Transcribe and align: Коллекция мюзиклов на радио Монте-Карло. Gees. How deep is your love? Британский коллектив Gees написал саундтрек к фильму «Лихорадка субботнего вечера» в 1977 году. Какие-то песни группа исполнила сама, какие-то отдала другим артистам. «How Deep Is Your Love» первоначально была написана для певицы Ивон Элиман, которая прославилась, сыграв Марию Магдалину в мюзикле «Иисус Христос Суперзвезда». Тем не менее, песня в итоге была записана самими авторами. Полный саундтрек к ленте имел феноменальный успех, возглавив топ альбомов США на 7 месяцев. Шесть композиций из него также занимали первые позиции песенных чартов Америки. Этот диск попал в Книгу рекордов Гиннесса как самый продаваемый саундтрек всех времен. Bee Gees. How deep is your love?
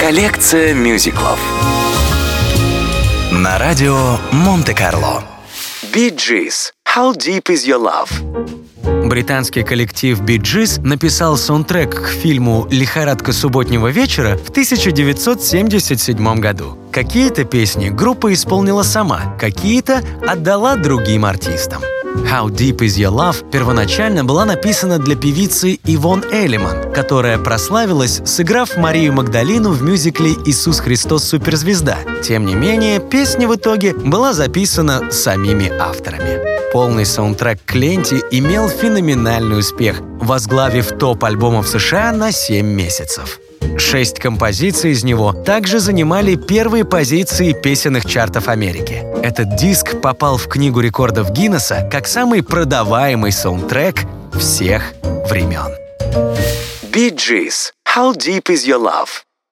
Коллекция 0.00 0.74
мюзиклов 0.74 1.38
на 3.32 3.58
радио 3.58 4.18
Монте-Карло. 4.32 5.22
Gees. 5.92 6.72
How 6.86 7.12
deep 7.14 7.44
is 7.50 7.66
your 7.66 7.78
love? 7.78 8.10
Британский 9.08 9.62
коллектив 9.62 10.20
Gees 10.20 10.80
написал 10.82 11.36
саундтрек 11.36 12.02
к 12.02 12.08
фильму 12.08 12.66
«Лихорадка 12.70 13.32
субботнего 13.32 13.88
вечера» 13.88 14.36
в 14.36 14.50
1977 14.50 16.40
году. 16.40 16.78
Какие-то 16.92 17.44
песни 17.44 17.88
группа 17.88 18.32
исполнила 18.32 18.82
сама, 18.82 19.36
какие-то 19.38 20.02
отдала 20.26 20.76
другим 20.76 21.24
артистам. 21.24 21.82
«How 22.24 22.48
Deep 22.48 22.78
Is 22.78 22.98
Your 22.98 23.12
Love» 23.12 23.50
первоначально 23.50 24.24
была 24.24 24.44
написана 24.44 24.98
для 24.98 25.16
певицы 25.16 25.78
Ивон 25.84 26.24
Элиман, 26.30 26.92
которая 26.92 27.38
прославилась, 27.38 28.20
сыграв 28.24 28.76
Марию 28.76 29.12
Магдалину 29.12 29.70
в 29.70 29.82
мюзикле 29.82 30.32
«Иисус 30.44 30.80
Христос 30.80 31.24
Суперзвезда». 31.24 31.98
Тем 32.22 32.46
не 32.46 32.54
менее, 32.54 33.00
песня 33.00 33.48
в 33.48 33.54
итоге 33.54 33.94
была 33.94 34.32
записана 34.32 35.10
самими 35.10 35.72
авторами. 35.78 36.70
Полный 36.72 37.06
саундтрек 37.06 37.60
к 37.64 37.74
ленте 37.74 38.20
имел 38.30 38.68
феноменальный 38.68 39.58
успех, 39.58 40.00
возглавив 40.20 40.88
топ 40.98 41.24
альбомов 41.24 41.66
США 41.66 42.12
на 42.12 42.30
7 42.30 42.66
месяцев. 42.66 43.40
Шесть 43.76 44.18
композиций 44.18 44.92
из 44.92 45.04
него 45.04 45.32
также 45.32 45.78
занимали 45.80 46.36
первые 46.36 46.84
позиции 46.84 47.52
песенных 47.52 48.06
чартов 48.06 48.48
Америки. 48.48 49.04
Этот 49.22 49.56
диск 49.56 50.00
попал 50.00 50.36
в 50.36 50.48
Книгу 50.48 50.80
рекордов 50.80 51.30
Гиннесса 51.32 51.88
как 51.90 52.06
самый 52.06 52.42
продаваемый 52.42 53.32
саундтрек 53.32 54.04
всех 54.34 54.94
времен. 55.28 55.74
Bee 56.92 57.10
Gees. 57.14 57.72
How 57.94 58.12
deep 58.12 58.48
is 58.48 58.66
your 58.66 58.78
love? 58.78 59.27